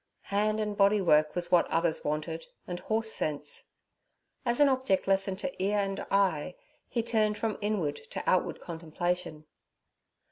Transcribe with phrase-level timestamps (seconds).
[0.33, 3.69] Hand and body work was what others wanted, and horse sense.
[4.45, 6.55] As an object lesson to ear and eye,
[6.89, 9.45] he turned from inward to outward contemplation.